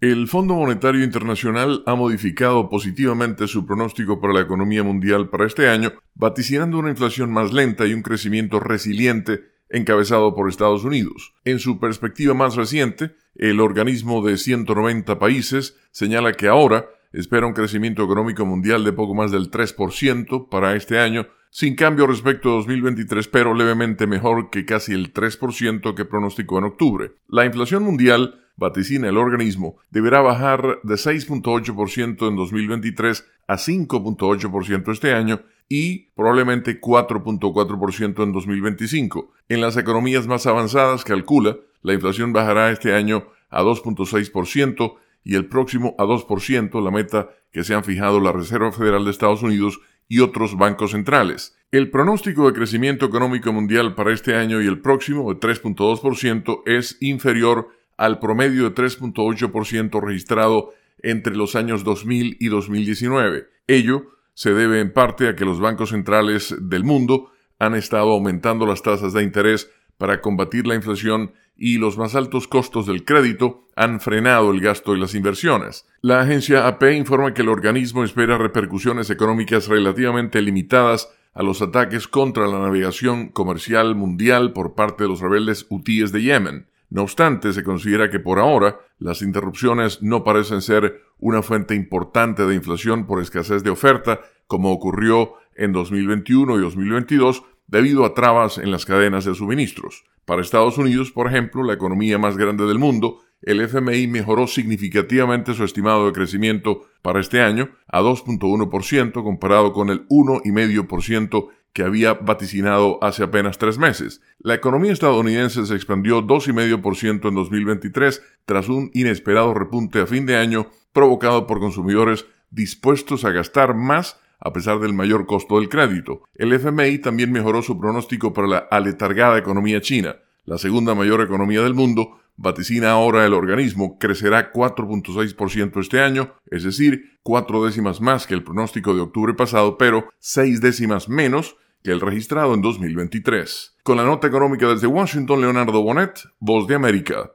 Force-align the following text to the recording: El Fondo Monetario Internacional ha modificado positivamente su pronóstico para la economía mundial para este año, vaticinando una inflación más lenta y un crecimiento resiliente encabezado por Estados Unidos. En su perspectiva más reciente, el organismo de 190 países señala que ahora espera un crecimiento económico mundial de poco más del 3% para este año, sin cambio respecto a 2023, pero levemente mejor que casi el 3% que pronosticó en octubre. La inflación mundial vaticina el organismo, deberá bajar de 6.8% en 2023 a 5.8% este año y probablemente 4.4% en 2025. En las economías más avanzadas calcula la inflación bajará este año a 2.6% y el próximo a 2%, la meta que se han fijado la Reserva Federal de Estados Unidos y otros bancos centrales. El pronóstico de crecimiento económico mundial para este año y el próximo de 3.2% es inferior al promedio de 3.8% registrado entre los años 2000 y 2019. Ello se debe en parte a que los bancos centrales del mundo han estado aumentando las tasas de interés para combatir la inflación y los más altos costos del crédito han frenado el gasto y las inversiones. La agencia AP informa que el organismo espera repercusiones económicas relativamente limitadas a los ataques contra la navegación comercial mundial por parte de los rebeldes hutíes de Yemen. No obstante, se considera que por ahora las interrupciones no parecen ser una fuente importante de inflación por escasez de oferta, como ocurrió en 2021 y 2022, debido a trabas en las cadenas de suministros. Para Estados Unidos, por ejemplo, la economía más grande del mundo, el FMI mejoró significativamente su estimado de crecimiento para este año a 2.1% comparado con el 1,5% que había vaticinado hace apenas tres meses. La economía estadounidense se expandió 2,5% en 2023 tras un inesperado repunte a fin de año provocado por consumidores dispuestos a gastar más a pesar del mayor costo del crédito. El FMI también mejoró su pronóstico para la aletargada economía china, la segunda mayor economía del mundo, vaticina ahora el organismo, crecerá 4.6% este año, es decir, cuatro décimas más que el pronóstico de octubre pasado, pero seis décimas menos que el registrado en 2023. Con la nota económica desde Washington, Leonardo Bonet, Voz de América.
El 0.00 0.28
Fondo 0.28 0.54
Monetario 0.54 1.04
Internacional 1.04 1.82
ha 1.84 1.94
modificado 1.94 2.70
positivamente 2.70 3.46
su 3.46 3.66
pronóstico 3.66 4.18
para 4.18 4.32
la 4.32 4.40
economía 4.40 4.82
mundial 4.82 5.28
para 5.28 5.44
este 5.44 5.68
año, 5.68 5.92
vaticinando 6.14 6.78
una 6.78 6.88
inflación 6.88 7.30
más 7.30 7.52
lenta 7.52 7.86
y 7.86 7.92
un 7.92 8.00
crecimiento 8.00 8.60
resiliente 8.60 9.42
encabezado 9.68 10.34
por 10.34 10.48
Estados 10.48 10.84
Unidos. 10.84 11.34
En 11.44 11.58
su 11.58 11.78
perspectiva 11.78 12.32
más 12.32 12.56
reciente, 12.56 13.14
el 13.34 13.60
organismo 13.60 14.24
de 14.24 14.38
190 14.38 15.18
países 15.18 15.76
señala 15.90 16.32
que 16.32 16.48
ahora 16.48 16.86
espera 17.12 17.46
un 17.46 17.52
crecimiento 17.52 18.02
económico 18.02 18.46
mundial 18.46 18.84
de 18.84 18.94
poco 18.94 19.14
más 19.14 19.30
del 19.30 19.50
3% 19.50 20.48
para 20.48 20.76
este 20.76 20.98
año, 20.98 21.26
sin 21.50 21.76
cambio 21.76 22.06
respecto 22.06 22.48
a 22.48 22.52
2023, 22.54 23.28
pero 23.28 23.52
levemente 23.52 24.06
mejor 24.06 24.48
que 24.48 24.64
casi 24.64 24.94
el 24.94 25.12
3% 25.12 25.94
que 25.94 26.06
pronosticó 26.06 26.56
en 26.56 26.64
octubre. 26.64 27.12
La 27.28 27.44
inflación 27.44 27.82
mundial 27.82 28.39
vaticina 28.60 29.08
el 29.08 29.16
organismo, 29.16 29.76
deberá 29.90 30.20
bajar 30.20 30.78
de 30.84 30.94
6.8% 30.94 32.28
en 32.28 32.36
2023 32.36 33.26
a 33.48 33.54
5.8% 33.54 34.92
este 34.92 35.14
año 35.14 35.40
y 35.68 36.10
probablemente 36.14 36.80
4.4% 36.80 38.22
en 38.22 38.32
2025. 38.32 39.32
En 39.48 39.60
las 39.60 39.76
economías 39.76 40.26
más 40.28 40.46
avanzadas 40.46 41.04
calcula 41.04 41.56
la 41.82 41.94
inflación 41.94 42.32
bajará 42.32 42.70
este 42.70 42.94
año 42.94 43.24
a 43.48 43.62
2.6% 43.62 44.94
y 45.24 45.34
el 45.34 45.46
próximo 45.46 45.94
a 45.98 46.04
2%, 46.04 46.82
la 46.82 46.90
meta 46.90 47.30
que 47.52 47.64
se 47.64 47.74
han 47.74 47.84
fijado 47.84 48.20
la 48.20 48.32
Reserva 48.32 48.72
Federal 48.72 49.04
de 49.04 49.10
Estados 49.10 49.42
Unidos 49.42 49.80
y 50.08 50.20
otros 50.20 50.56
bancos 50.56 50.90
centrales. 50.90 51.56
El 51.70 51.90
pronóstico 51.90 52.46
de 52.46 52.52
crecimiento 52.52 53.06
económico 53.06 53.52
mundial 53.52 53.94
para 53.94 54.12
este 54.12 54.34
año 54.34 54.60
y 54.60 54.66
el 54.66 54.80
próximo 54.80 55.32
de 55.32 55.40
3.2% 55.40 56.62
es 56.66 56.96
inferior 57.00 57.68
al 58.00 58.18
promedio 58.18 58.64
de 58.64 58.74
3.8% 58.74 60.02
registrado 60.02 60.72
entre 61.02 61.36
los 61.36 61.54
años 61.54 61.84
2000 61.84 62.38
y 62.40 62.48
2019. 62.48 63.46
Ello 63.66 64.06
se 64.32 64.54
debe 64.54 64.80
en 64.80 64.90
parte 64.90 65.28
a 65.28 65.36
que 65.36 65.44
los 65.44 65.60
bancos 65.60 65.90
centrales 65.90 66.54
del 66.58 66.82
mundo 66.82 67.30
han 67.58 67.74
estado 67.74 68.12
aumentando 68.12 68.64
las 68.64 68.82
tasas 68.82 69.12
de 69.12 69.22
interés 69.22 69.70
para 69.98 70.22
combatir 70.22 70.66
la 70.66 70.76
inflación 70.76 71.32
y 71.58 71.76
los 71.76 71.98
más 71.98 72.14
altos 72.14 72.48
costos 72.48 72.86
del 72.86 73.04
crédito 73.04 73.66
han 73.76 74.00
frenado 74.00 74.50
el 74.50 74.62
gasto 74.62 74.96
y 74.96 74.98
las 74.98 75.14
inversiones. 75.14 75.86
La 76.00 76.22
agencia 76.22 76.66
AP 76.66 76.84
informa 76.94 77.34
que 77.34 77.42
el 77.42 77.50
organismo 77.50 78.02
espera 78.02 78.38
repercusiones 78.38 79.10
económicas 79.10 79.68
relativamente 79.68 80.40
limitadas 80.40 81.10
a 81.34 81.42
los 81.42 81.60
ataques 81.60 82.08
contra 82.08 82.46
la 82.46 82.60
navegación 82.60 83.28
comercial 83.28 83.94
mundial 83.94 84.54
por 84.54 84.74
parte 84.74 85.02
de 85.02 85.10
los 85.10 85.20
rebeldes 85.20 85.66
hutíes 85.68 86.12
de 86.12 86.22
Yemen. 86.22 86.69
No 86.90 87.02
obstante, 87.02 87.52
se 87.52 87.62
considera 87.62 88.10
que 88.10 88.18
por 88.18 88.40
ahora 88.40 88.80
las 88.98 89.22
interrupciones 89.22 90.02
no 90.02 90.24
parecen 90.24 90.60
ser 90.60 91.02
una 91.18 91.42
fuente 91.42 91.76
importante 91.76 92.44
de 92.44 92.54
inflación 92.56 93.06
por 93.06 93.22
escasez 93.22 93.62
de 93.62 93.70
oferta, 93.70 94.20
como 94.48 94.72
ocurrió 94.72 95.34
en 95.54 95.72
2021 95.72 96.58
y 96.58 96.62
2022, 96.62 97.44
debido 97.68 98.04
a 98.04 98.14
trabas 98.14 98.58
en 98.58 98.72
las 98.72 98.84
cadenas 98.84 99.24
de 99.24 99.36
suministros. 99.36 100.04
Para 100.24 100.42
Estados 100.42 100.78
Unidos, 100.78 101.12
por 101.12 101.28
ejemplo, 101.28 101.62
la 101.62 101.74
economía 101.74 102.18
más 102.18 102.36
grande 102.36 102.66
del 102.66 102.80
mundo, 102.80 103.20
el 103.42 103.60
FMI 103.60 104.06
mejoró 104.08 104.46
significativamente 104.46 105.54
su 105.54 105.64
estimado 105.64 106.06
de 106.06 106.12
crecimiento 106.12 106.82
para 107.02 107.20
este 107.20 107.40
año 107.40 107.70
a 107.86 108.02
2.1% 108.02 109.22
comparado 109.22 109.72
con 109.72 109.88
el 109.90 110.06
1,5% 110.08 111.48
que 111.72 111.82
había 111.82 112.14
vaticinado 112.14 112.98
hace 113.02 113.22
apenas 113.22 113.58
tres 113.58 113.78
meses. 113.78 114.20
La 114.38 114.54
economía 114.54 114.92
estadounidense 114.92 115.66
se 115.66 115.74
expandió 115.74 116.22
2,5% 116.22 117.28
en 117.28 117.34
2023 117.34 118.22
tras 118.44 118.68
un 118.68 118.90
inesperado 118.94 119.54
repunte 119.54 120.00
a 120.00 120.06
fin 120.06 120.26
de 120.26 120.36
año 120.36 120.66
provocado 120.92 121.46
por 121.46 121.60
consumidores 121.60 122.26
dispuestos 122.50 123.24
a 123.24 123.30
gastar 123.30 123.74
más 123.74 124.18
a 124.40 124.52
pesar 124.52 124.80
del 124.80 124.94
mayor 124.94 125.26
costo 125.26 125.58
del 125.60 125.68
crédito. 125.68 126.22
El 126.34 126.52
FMI 126.52 126.98
también 126.98 127.30
mejoró 127.30 127.62
su 127.62 127.78
pronóstico 127.78 128.32
para 128.32 128.48
la 128.48 128.58
aletargada 128.58 129.38
economía 129.38 129.80
china, 129.80 130.16
la 130.44 130.58
segunda 130.58 130.94
mayor 130.94 131.20
economía 131.20 131.62
del 131.62 131.74
mundo, 131.74 132.20
vaticina 132.36 132.92
ahora 132.92 133.26
el 133.26 133.34
organismo, 133.34 133.98
crecerá 133.98 134.52
4.6% 134.52 135.80
este 135.80 136.00
año, 136.00 136.34
es 136.50 136.64
decir, 136.64 137.18
cuatro 137.22 137.64
décimas 137.64 138.00
más 138.00 138.26
que 138.26 138.34
el 138.34 138.42
pronóstico 138.42 138.94
de 138.94 139.02
octubre 139.02 139.34
pasado, 139.34 139.76
pero 139.76 140.08
seis 140.18 140.60
décimas 140.62 141.08
menos 141.08 141.56
que 141.82 141.90
el 141.90 142.00
registrado 142.00 142.54
en 142.54 142.62
2023. 142.62 143.76
Con 143.82 143.96
la 143.96 144.04
nota 144.04 144.26
económica 144.26 144.68
desde 144.68 144.86
Washington, 144.86 145.40
Leonardo 145.40 145.82
Bonet, 145.82 146.20
Voz 146.38 146.66
de 146.66 146.74
América. 146.74 147.28